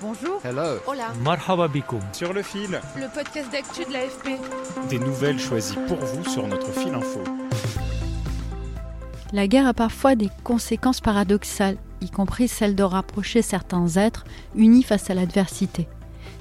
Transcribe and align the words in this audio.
Bonjour. 0.00 0.40
Hello. 0.44 0.78
Hola. 0.86 1.12
Marhaba 1.24 1.66
bikoum. 1.68 2.00
Sur 2.12 2.32
le 2.32 2.42
fil, 2.42 2.80
Le 2.96 3.12
podcast 3.12 3.50
d'actu 3.50 3.84
de 3.84 3.92
l'AFP. 3.92 4.38
des 4.88 4.98
nouvelles 4.98 5.38
choisies 5.40 5.76
pour 5.88 5.96
vous 5.98 6.24
sur 6.28 6.46
notre 6.46 6.70
fil 6.72 6.94
info. 6.94 7.20
La 9.32 9.46
guerre 9.46 9.66
a 9.66 9.74
parfois 9.74 10.14
des 10.14 10.30
conséquences 10.44 11.00
paradoxales, 11.00 11.76
y 12.00 12.10
compris 12.10 12.48
celle 12.48 12.74
de 12.74 12.82
rapprocher 12.82 13.42
certains 13.42 13.88
êtres 13.96 14.24
unis 14.54 14.82
face 14.84 15.10
à 15.10 15.14
l'adversité. 15.14 15.88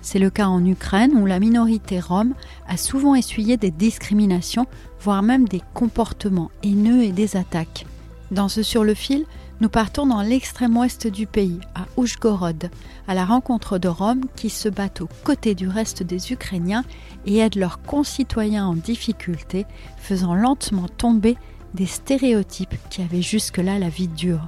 C'est 0.02 0.20
le 0.20 0.30
cas 0.30 0.48
en 0.48 0.64
Ukraine 0.66 1.14
où 1.18 1.26
la 1.26 1.40
minorité 1.40 2.00
rome 2.00 2.34
a 2.68 2.78
souvent 2.78 3.16
essuyé 3.16 3.58
des 3.58 3.72
discriminations, 3.72 4.68
voire 5.02 5.24
même 5.24 5.48
des 5.48 5.62
comportements 5.74 6.52
haineux 6.64 7.04
et 7.04 7.12
des 7.12 7.36
attaques. 7.36 7.86
Dans 8.30 8.50
ce 8.50 8.62
Sur 8.62 8.84
le 8.84 8.94
fil, 8.94 9.26
nous 9.60 9.70
partons 9.70 10.06
dans 10.06 10.22
l'extrême 10.22 10.78
ouest 10.78 11.08
du 11.08 11.26
pays, 11.26 11.60
à 11.74 11.86
Oujgorod, 11.98 12.70
à 13.08 13.16
la 13.16 13.26
rencontre 13.26 13.80
de 13.80 13.88
Roms 13.88 14.26
qui 14.36 14.49
se 14.49 14.70
battent 14.70 15.02
aux 15.02 15.10
côtés 15.24 15.55
du 15.55 15.68
reste 15.68 16.04
des 16.04 16.32
Ukrainiens 16.32 16.84
et 17.26 17.38
aident 17.38 17.55
leurs 17.55 17.82
concitoyens 17.82 18.68
en 18.68 18.76
difficulté, 18.76 19.66
faisant 19.98 20.36
lentement 20.36 20.88
tomber 20.88 21.38
des 21.74 21.88
stéréotypes 21.88 22.76
qui 22.90 23.02
avaient 23.02 23.22
jusque-là 23.22 23.80
la 23.80 23.90
vie 23.90 24.08
dure. 24.08 24.48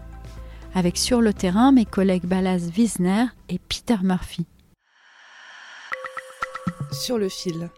Avec 0.76 0.98
sur 0.98 1.22
le 1.22 1.34
terrain 1.34 1.72
mes 1.72 1.86
collègues 1.86 2.26
Balaz 2.26 2.70
Wiesner 2.78 3.26
et 3.50 3.58
Peter 3.58 3.98
Murphy. 4.04 4.46
Sur 6.92 7.18
le 7.18 7.30
fil. 7.30 7.70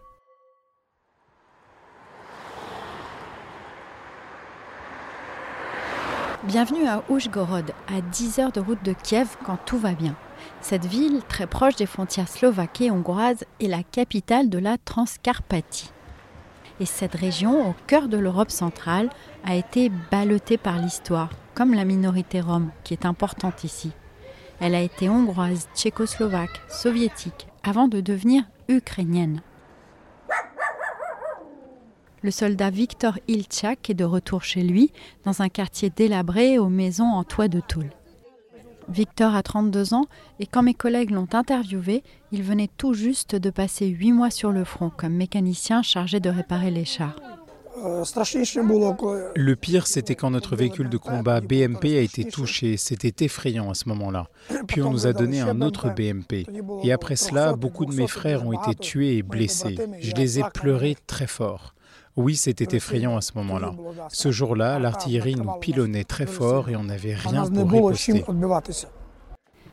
Bienvenue 6.44 6.88
à 6.88 7.04
Oujgorod, 7.08 7.70
à 7.86 8.00
10 8.00 8.40
heures 8.40 8.50
de 8.50 8.58
route 8.58 8.84
de 8.84 8.92
Kiev 8.92 9.36
quand 9.44 9.58
tout 9.64 9.78
va 9.78 9.92
bien. 9.92 10.16
Cette 10.60 10.86
ville, 10.86 11.20
très 11.28 11.46
proche 11.46 11.76
des 11.76 11.86
frontières 11.86 12.26
slovaques 12.26 12.80
et 12.80 12.90
hongroises, 12.90 13.44
est 13.60 13.68
la 13.68 13.84
capitale 13.84 14.50
de 14.50 14.58
la 14.58 14.76
Transcarpathie. 14.76 15.92
Et 16.80 16.84
cette 16.84 17.14
région, 17.14 17.70
au 17.70 17.76
cœur 17.86 18.08
de 18.08 18.16
l'Europe 18.16 18.50
centrale, 18.50 19.08
a 19.44 19.54
été 19.54 19.92
ballottée 20.10 20.58
par 20.58 20.78
l'histoire, 20.78 21.30
comme 21.54 21.74
la 21.74 21.84
minorité 21.84 22.40
rome, 22.40 22.72
qui 22.82 22.92
est 22.92 23.06
importante 23.06 23.62
ici. 23.62 23.92
Elle 24.58 24.74
a 24.74 24.80
été 24.80 25.08
hongroise, 25.08 25.68
tchécoslovaque, 25.76 26.60
soviétique, 26.68 27.46
avant 27.62 27.86
de 27.86 28.00
devenir 28.00 28.42
ukrainienne. 28.68 29.42
Le 32.22 32.30
soldat 32.30 32.70
Victor 32.70 33.18
Ilchak 33.26 33.90
est 33.90 33.94
de 33.94 34.04
retour 34.04 34.44
chez 34.44 34.62
lui, 34.62 34.92
dans 35.24 35.42
un 35.42 35.48
quartier 35.48 35.90
délabré 35.90 36.56
aux 36.56 36.68
maisons 36.68 37.04
en 37.04 37.24
toit 37.24 37.48
de 37.48 37.58
tôle. 37.58 37.90
Victor 38.88 39.34
a 39.34 39.42
32 39.42 39.92
ans 39.94 40.06
et 40.38 40.46
quand 40.46 40.62
mes 40.62 40.74
collègues 40.74 41.10
l'ont 41.10 41.28
interviewé, 41.32 42.04
il 42.30 42.44
venait 42.44 42.70
tout 42.76 42.94
juste 42.94 43.34
de 43.34 43.50
passer 43.50 43.86
8 43.86 44.12
mois 44.12 44.30
sur 44.30 44.52
le 44.52 44.62
front 44.62 44.90
comme 44.90 45.14
mécanicien 45.14 45.82
chargé 45.82 46.20
de 46.20 46.30
réparer 46.30 46.70
les 46.70 46.84
chars. 46.84 47.16
Le 47.74 49.54
pire, 49.54 49.86
c'était 49.88 50.14
quand 50.14 50.30
notre 50.30 50.54
véhicule 50.54 50.88
de 50.88 50.98
combat 50.98 51.40
BMP 51.40 51.96
a 51.96 52.02
été 52.02 52.24
touché. 52.24 52.76
C'était 52.76 53.24
effrayant 53.24 53.70
à 53.70 53.74
ce 53.74 53.88
moment-là. 53.88 54.28
Puis 54.68 54.82
on 54.82 54.90
nous 54.90 55.08
a 55.08 55.12
donné 55.12 55.40
un 55.40 55.60
autre 55.60 55.88
BMP. 55.88 56.46
Et 56.84 56.92
après 56.92 57.16
cela, 57.16 57.54
beaucoup 57.54 57.86
de 57.86 57.94
mes 57.94 58.06
frères 58.06 58.46
ont 58.46 58.52
été 58.52 58.76
tués 58.76 59.16
et 59.16 59.22
blessés. 59.22 59.76
Je 60.00 60.12
les 60.12 60.38
ai 60.38 60.44
pleurés 60.54 60.96
très 61.08 61.26
fort. 61.26 61.74
Oui, 62.16 62.36
c'était 62.36 62.76
effrayant 62.76 63.16
à 63.16 63.20
ce 63.20 63.32
moment-là. 63.36 63.74
Ce 64.10 64.30
jour-là, 64.30 64.78
l'artillerie 64.78 65.34
nous 65.34 65.50
pilonnait 65.60 66.04
très 66.04 66.26
fort 66.26 66.68
et 66.68 66.76
on 66.76 66.84
n'avait 66.84 67.14
rien 67.14 67.48
pour 67.48 67.70
riposter. 67.70 68.24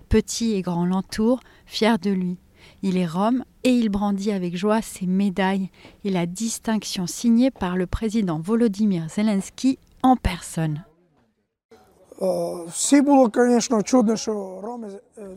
Petit 0.07 0.53
et 0.53 0.61
grand 0.61 0.85
l'entoure, 0.85 1.39
fier 1.66 2.00
de 2.00 2.09
lui. 2.09 2.38
Il 2.81 2.97
est 2.97 3.05
rome 3.05 3.44
et 3.63 3.72
il 3.72 3.89
brandit 3.89 4.31
avec 4.31 4.55
joie 4.55 4.81
ses 4.81 5.05
médailles 5.05 5.69
et 6.03 6.09
la 6.09 6.25
distinction 6.25 7.07
signée 7.07 7.51
par 7.51 7.75
le 7.75 7.88
président 7.88 8.39
Volodymyr 8.39 9.09
Zelensky 9.09 9.77
en 10.01 10.16
personne. 10.16 10.83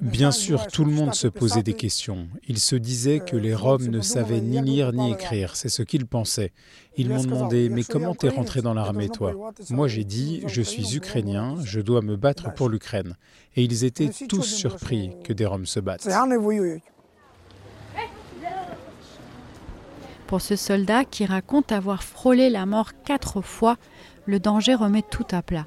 Bien 0.00 0.32
sûr, 0.32 0.66
tout 0.66 0.84
le 0.84 0.90
monde 0.90 1.14
se 1.14 1.28
posait 1.28 1.62
des 1.62 1.74
questions. 1.74 2.26
Ils 2.48 2.58
se 2.58 2.74
disaient 2.74 3.20
que 3.20 3.36
les 3.36 3.54
Roms 3.54 3.86
ne 3.86 4.00
savaient 4.00 4.40
ni 4.40 4.60
lire 4.60 4.92
ni 4.92 5.12
écrire, 5.12 5.54
c'est 5.54 5.68
ce 5.68 5.82
qu'ils 5.82 6.06
pensaient. 6.06 6.52
Ils 6.96 7.08
m'ont 7.08 7.22
demandé, 7.22 7.68
mais 7.68 7.84
comment 7.84 8.16
t'es 8.16 8.28
rentré 8.28 8.62
dans 8.62 8.74
l'armée, 8.74 9.08
toi? 9.08 9.32
Moi, 9.70 9.86
j'ai 9.86 10.02
dit, 10.02 10.42
je 10.46 10.60
suis 10.60 10.96
ukrainien, 10.96 11.54
je 11.62 11.80
dois 11.80 12.02
me 12.02 12.16
battre 12.16 12.52
pour 12.52 12.68
l'Ukraine. 12.68 13.16
Et 13.54 13.62
ils 13.62 13.84
étaient 13.84 14.10
tous 14.28 14.42
surpris 14.42 15.12
que 15.22 15.32
des 15.32 15.46
Roms 15.46 15.66
se 15.66 15.78
battent. 15.78 16.08
Pour 20.26 20.40
ce 20.40 20.56
soldat 20.56 21.04
qui 21.04 21.26
raconte 21.26 21.70
avoir 21.70 22.02
frôlé 22.02 22.50
la 22.50 22.66
mort 22.66 22.90
quatre 23.04 23.40
fois, 23.40 23.76
le 24.26 24.40
danger 24.40 24.74
remet 24.74 25.02
tout 25.02 25.26
à 25.30 25.42
plat. 25.42 25.66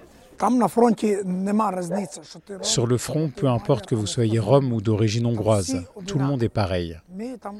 Sur 2.61 2.87
le 2.87 2.97
front, 2.97 3.29
peu 3.29 3.47
importe 3.47 3.85
que 3.85 3.95
vous 3.95 4.07
soyez 4.07 4.39
Rome 4.39 4.73
ou 4.73 4.81
d'origine 4.81 5.25
hongroise, 5.25 5.83
tout 6.07 6.19
le 6.19 6.25
monde 6.25 6.43
est 6.43 6.49
pareil. 6.49 6.97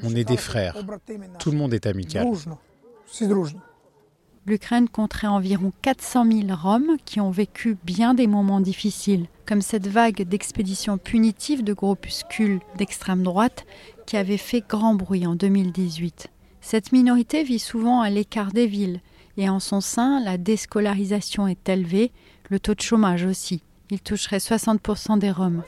On 0.04 0.16
est 0.16 0.24
des 0.24 0.38
frères. 0.38 0.78
Tout 1.40 1.52
le 1.52 1.58
monde 1.58 1.74
est 1.74 1.86
amical. 1.86 2.28
L'Ukraine 4.48 4.88
compterait 4.88 5.26
environ 5.26 5.74
400 5.82 6.32
000 6.32 6.42
Roms 6.52 6.98
qui 7.04 7.20
ont 7.20 7.32
vécu 7.32 7.78
bien 7.84 8.14
des 8.14 8.28
moments 8.28 8.60
difficiles, 8.60 9.26
comme 9.48 9.62
cette 9.62 9.88
vague 9.88 10.22
d'expéditions 10.22 11.00
punitives 11.00 11.64
de 11.64 11.74
groupuscules 11.74 12.60
d'extrême 12.78 13.24
droite 13.24 13.66
qui 14.06 14.18
avait 14.18 14.38
fait 14.38 14.64
grand 14.68 14.94
bruit 14.94 15.26
en 15.26 15.34
2018. 15.34 16.28
Cette 16.62 16.92
minorité 16.92 17.44
vit 17.44 17.58
souvent 17.58 18.02
à 18.02 18.12
l'écart 18.12 18.52
des 18.52 18.68
villes 18.68 19.02
et 19.38 19.50
en 19.50 19.60
son 19.60 19.82
sein, 19.82 20.24
la 20.24 20.38
déscolarisation 20.38 21.48
est 21.48 21.68
élevée, 21.68 22.12
le 22.50 22.60
taux 22.60 22.76
de 22.76 22.82
chômage 22.82 23.26
aussi. 23.26 23.62
Il 23.90 24.02
toucherait 24.02 24.38
60% 24.38 25.20
des 25.20 25.32
Roms. 25.32 25.64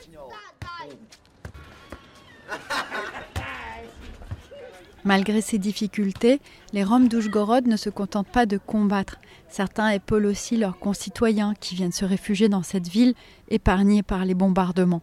Malgré 5.04 5.40
ces 5.40 5.58
difficultés, 5.58 6.42
les 6.74 6.84
Roms 6.84 7.08
d'Oujgorod 7.08 7.66
ne 7.66 7.78
se 7.78 7.90
contentent 7.90 8.28
pas 8.28 8.46
de 8.46 8.58
combattre. 8.58 9.20
Certains 9.48 9.90
épaulent 9.90 10.26
aussi 10.26 10.58
leurs 10.58 10.80
concitoyens 10.80 11.54
qui 11.60 11.76
viennent 11.76 11.94
se 11.94 12.04
réfugier 12.04 12.50
dans 12.50 12.64
cette 12.64 12.90
ville 12.90 13.14
épargnée 13.50 14.04
par 14.04 14.26
les 14.26 14.34
bombardements. 14.34 15.02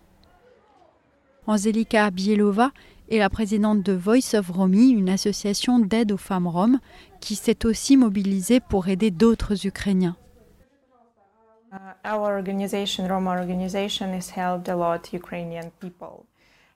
Anzelika 1.47 2.11
Bielova 2.11 2.71
est 3.11 3.19
la 3.19 3.31
présidente 3.31 3.83
de 3.83 3.93
Voice 3.93 4.35
of 4.35 4.51
Romy, 4.51 4.91
une 4.91 5.09
association 5.09 5.79
d'aide 5.79 6.13
aux 6.13 6.19
femmes 6.19 6.49
roms 6.49 6.81
qui 7.21 7.35
s'est 7.35 7.65
aussi 7.65 7.97
mobilisée 7.97 8.61
pour 8.61 8.89
aider 8.89 9.11
d'autres 9.11 9.67
Ukrainiens. 9.67 10.17
Uh, 11.75 11.95
our 12.05 12.37
organization, 12.37 13.09
Roma 13.09 13.37
organization, 13.37 14.13
has 14.15 14.31
helped 14.31 14.69
a 14.69 14.77
lot 14.77 15.13
Ukrainian 15.13 15.71
people. 15.81 16.25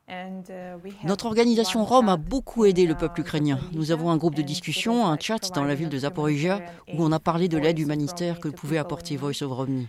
And, 0.08 0.42
uh, 0.48 0.78
we 0.82 0.90
have 0.90 1.04
Notre 1.04 1.26
organisation 1.26 1.84
Rome 1.84 2.08
a 2.08 2.16
beaucoup 2.16 2.64
aidé 2.64 2.86
le 2.86 2.94
peuple 2.94 3.20
uh, 3.20 3.24
ukrainien. 3.24 3.60
Nous 3.74 3.92
avons 3.92 4.10
un 4.10 4.16
groupe 4.16 4.34
de 4.34 4.42
discussion, 4.42 5.06
un 5.06 5.18
chat 5.20 5.52
dans 5.54 5.64
la 5.64 5.74
ville 5.76 5.90
de 5.90 5.98
Zaporizhia, 5.98 6.60
où 6.94 7.04
on 7.04 7.12
a 7.12 7.20
parlé 7.20 7.48
de 7.48 7.58
l'aide 7.58 7.78
humanitaire 7.78 8.40
que 8.40 8.48
pouvait 8.48 8.78
apporter 8.78 9.16
Voice 9.16 9.42
of 9.42 9.52
Romney. 9.52 9.86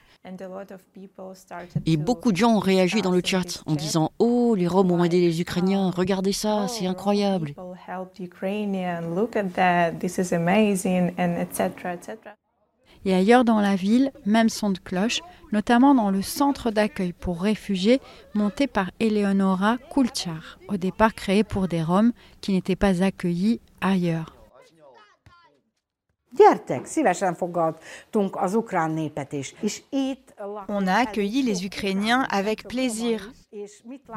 Et 1.85 1.97
beaucoup 1.97 2.31
de 2.31 2.37
gens 2.37 2.57
ont 2.57 2.59
réagi 2.59 3.01
dans 3.01 3.11
le 3.11 3.21
chat 3.23 3.63
en 3.65 3.75
disant 3.75 4.11
Oh, 4.19 4.53
les 4.55 4.67
Roms 4.67 4.91
ont 4.91 5.03
aidé 5.03 5.21
les 5.21 5.41
Ukrainiens, 5.41 5.87
um, 5.87 5.93
regardez 5.95 6.33
ça, 6.33 6.67
c'est 6.67 6.87
oh, 6.87 6.91
incroyable. 6.91 7.55
Et 13.05 13.13
ailleurs 13.13 13.45
dans 13.45 13.59
la 13.59 13.75
ville, 13.75 14.11
même 14.25 14.49
son 14.49 14.71
de 14.71 14.79
cloche, 14.79 15.21
notamment 15.51 15.95
dans 15.95 16.11
le 16.11 16.21
centre 16.21 16.71
d'accueil 16.71 17.13
pour 17.13 17.41
réfugiés 17.41 18.01
monté 18.33 18.67
par 18.67 18.91
Eleonora 18.99 19.77
Kulchar, 19.91 20.59
au 20.67 20.77
départ 20.77 21.13
créé 21.13 21.43
pour 21.43 21.67
des 21.67 21.81
Roms 21.81 22.11
qui 22.41 22.51
n'étaient 22.51 22.75
pas 22.75 23.01
accueillis 23.03 23.61
ailleurs. 23.81 24.35
On 30.67 30.87
a 30.87 30.93
accueilli 30.93 31.41
les 31.41 31.65
Ukrainiens 31.65 32.27
avec 32.29 32.67
plaisir. 32.67 33.31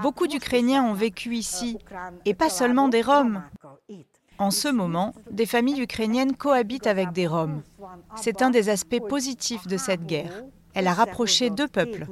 Beaucoup 0.02 0.26
d'Ukrainiens 0.26 0.84
ont 0.84 0.93
vécu 0.93 1.34
ici, 1.34 1.79
et 2.26 2.34
pas 2.34 2.50
seulement 2.50 2.88
des 2.88 3.02
Roms. 3.02 3.43
En 4.42 4.50
ce 4.50 4.66
moment, 4.66 5.14
des 5.30 5.46
familles 5.46 5.82
ukrainiennes 5.82 6.34
cohabitent 6.34 6.88
avec 6.88 7.12
des 7.12 7.28
Roms. 7.28 7.62
C'est 8.16 8.42
un 8.42 8.50
des 8.50 8.70
aspects 8.70 8.98
positifs 9.08 9.68
de 9.68 9.76
cette 9.76 10.04
guerre. 10.04 10.42
Elle 10.74 10.88
a 10.88 10.94
rapproché 10.94 11.48
deux 11.48 11.68
peuples. 11.68 12.08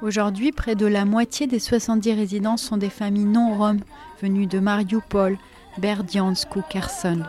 Aujourd'hui, 0.00 0.52
près 0.52 0.76
de 0.76 0.86
la 0.86 1.04
moitié 1.04 1.48
des 1.48 1.58
70 1.58 2.12
résidents 2.12 2.56
sont 2.56 2.76
des 2.76 2.90
familles 2.90 3.24
non 3.24 3.58
roms 3.58 3.80
venues 4.22 4.46
de 4.46 4.60
Mariupol, 4.60 5.38
Berdiansk 5.78 6.54
ou 6.54 6.62
Kherson. 6.70 7.24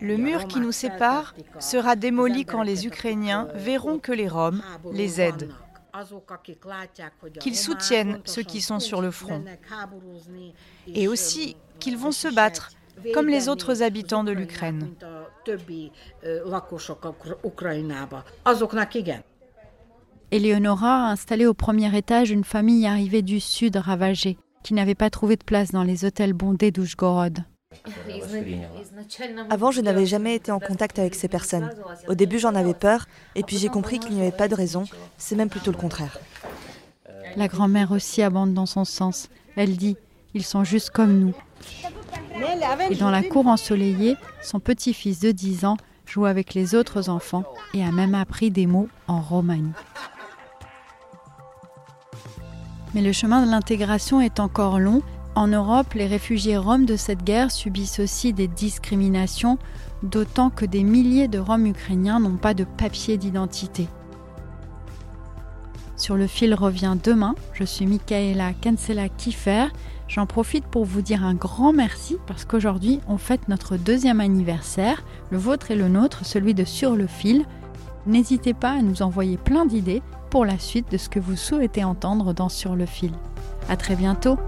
Le 0.00 0.16
mur 0.16 0.46
qui 0.46 0.60
nous 0.60 0.72
sépare 0.72 1.34
sera 1.58 1.94
démoli 1.94 2.46
quand 2.46 2.62
les 2.62 2.86
Ukrainiens 2.86 3.48
verront 3.54 3.98
que 3.98 4.12
les 4.12 4.28
Roms 4.28 4.62
les 4.92 5.20
aident. 5.20 5.50
qu'ils 7.38 7.56
soutiennent 7.56 8.20
ceux 8.24 8.42
qui 8.42 8.62
sont 8.62 8.80
sur 8.80 9.02
le 9.02 9.10
front. 9.10 9.44
et 10.86 11.06
aussi 11.06 11.56
qu'ils 11.78 11.98
vont 11.98 12.12
se 12.12 12.28
battre 12.28 12.70
comme 13.12 13.28
les 13.28 13.50
autres 13.50 13.82
habitants 13.82 14.24
de 14.24 14.32
l'Ukraine. 14.32 14.94
Eleonora 20.36 21.06
a 21.06 21.10
installé 21.12 21.46
au 21.46 21.54
premier 21.54 21.96
étage 21.96 22.30
une 22.30 22.44
famille 22.44 22.86
arrivée 22.86 23.22
du 23.22 23.40
sud 23.40 23.76
ravagée, 23.76 24.36
qui 24.62 24.74
n'avait 24.74 24.94
pas 24.94 25.08
trouvé 25.08 25.36
de 25.36 25.42
place 25.42 25.70
dans 25.70 25.82
les 25.82 26.04
hôtels 26.04 26.34
bondés 26.34 26.70
d'Ushgorod. 26.70 27.38
Avant, 29.48 29.70
je 29.70 29.80
n'avais 29.80 30.04
jamais 30.04 30.34
été 30.34 30.52
en 30.52 30.58
contact 30.58 30.98
avec 30.98 31.14
ces 31.14 31.28
personnes. 31.28 31.70
Au 32.06 32.14
début, 32.14 32.38
j'en 32.38 32.54
avais 32.54 32.74
peur, 32.74 33.06
et 33.34 33.44
puis 33.44 33.56
j'ai 33.56 33.70
compris 33.70 33.98
qu'il 33.98 34.12
n'y 34.12 34.20
avait 34.20 34.30
pas 34.30 34.48
de 34.48 34.54
raison. 34.54 34.84
C'est 35.16 35.36
même 35.36 35.48
plutôt 35.48 35.70
le 35.70 35.78
contraire. 35.78 36.18
La 37.36 37.48
grand-mère 37.48 37.92
aussi 37.92 38.20
abonde 38.20 38.52
dans 38.52 38.66
son 38.66 38.84
sens. 38.84 39.30
Elle 39.56 39.78
dit 39.78 39.96
Ils 40.34 40.44
sont 40.44 40.64
juste 40.64 40.90
comme 40.90 41.18
nous. 41.18 41.34
Et 42.90 42.96
dans 42.96 43.10
la 43.10 43.22
cour 43.22 43.46
ensoleillée, 43.46 44.16
son 44.42 44.60
petit-fils 44.60 45.18
de 45.18 45.32
10 45.32 45.64
ans 45.64 45.78
joue 46.04 46.26
avec 46.26 46.52
les 46.52 46.74
autres 46.74 47.08
enfants 47.08 47.44
et 47.72 47.82
a 47.82 47.90
même 47.90 48.14
appris 48.14 48.50
des 48.50 48.66
mots 48.66 48.88
en 49.08 49.22
romani. 49.22 49.72
Mais 52.96 53.02
le 53.02 53.12
chemin 53.12 53.44
de 53.44 53.50
l'intégration 53.50 54.22
est 54.22 54.40
encore 54.40 54.78
long 54.78 55.02
en 55.34 55.48
Europe, 55.48 55.92
les 55.92 56.06
réfugiés 56.06 56.56
roms 56.56 56.86
de 56.86 56.96
cette 56.96 57.22
guerre 57.22 57.50
subissent 57.50 58.00
aussi 58.00 58.32
des 58.32 58.48
discriminations, 58.48 59.58
d'autant 60.02 60.48
que 60.48 60.64
des 60.64 60.82
milliers 60.82 61.28
de 61.28 61.38
Roms 61.38 61.66
ukrainiens 61.66 62.20
n'ont 62.20 62.38
pas 62.38 62.54
de 62.54 62.64
papier 62.64 63.18
d'identité. 63.18 63.86
Sur 65.98 66.16
le 66.16 66.26
fil 66.26 66.54
revient 66.54 66.96
demain. 67.04 67.34
Je 67.52 67.64
suis 67.64 67.84
Michaela 67.84 68.54
Kansela 68.54 69.10
Kiefer. 69.10 69.66
J'en 70.08 70.24
profite 70.24 70.64
pour 70.64 70.86
vous 70.86 71.02
dire 71.02 71.22
un 71.22 71.34
grand 71.34 71.74
merci 71.74 72.16
parce 72.26 72.46
qu'aujourd'hui 72.46 73.00
on 73.06 73.18
fête 73.18 73.46
notre 73.48 73.76
deuxième 73.76 74.20
anniversaire, 74.20 75.04
le 75.30 75.36
vôtre 75.36 75.70
et 75.70 75.76
le 75.76 75.88
nôtre, 75.88 76.24
celui 76.24 76.54
de 76.54 76.64
Sur 76.64 76.96
le 76.96 77.06
fil. 77.06 77.44
N'hésitez 78.06 78.54
pas 78.54 78.70
à 78.70 78.80
nous 78.80 79.02
envoyer 79.02 79.36
plein 79.36 79.66
d'idées 79.66 80.00
pour 80.36 80.44
la 80.44 80.58
suite 80.58 80.92
de 80.92 80.98
ce 80.98 81.08
que 81.08 81.18
vous 81.18 81.34
souhaitez 81.34 81.82
entendre 81.82 82.34
dans 82.34 82.50
Sur 82.50 82.76
le 82.76 82.84
fil. 82.84 83.12
À 83.70 83.76
très 83.78 83.96
bientôt! 83.96 84.38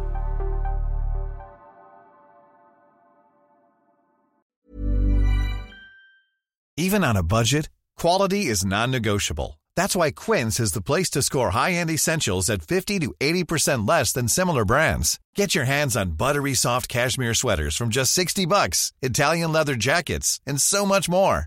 Even 6.76 7.02
on 7.02 7.16
a 7.16 7.22
budget, 7.22 7.70
quality 7.96 8.50
is 8.50 8.66
non-negotiable. 8.66 9.58
That's 9.76 9.96
why 9.96 10.10
Quince 10.10 10.60
is 10.60 10.72
the 10.72 10.82
place 10.82 11.08
to 11.08 11.22
score 11.22 11.52
high-end 11.52 11.88
essentials 11.88 12.50
at 12.50 12.60
50 12.60 12.98
to 12.98 13.14
80% 13.18 13.88
less 13.88 14.12
than 14.12 14.28
similar 14.28 14.66
brands. 14.66 15.18
Get 15.34 15.54
your 15.54 15.64
hands 15.64 15.96
on 15.96 16.18
buttery 16.18 16.52
soft 16.52 16.90
cashmere 16.90 17.32
sweaters 17.32 17.76
from 17.76 17.88
just 17.88 18.12
60 18.12 18.44
bucks, 18.44 18.92
Italian 19.00 19.52
leather 19.52 19.74
jackets, 19.74 20.38
and 20.46 20.60
so 20.60 20.84
much 20.84 21.08
more. 21.08 21.46